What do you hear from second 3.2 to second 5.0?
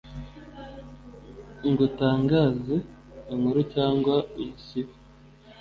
inkuru cyangwa uyisibe.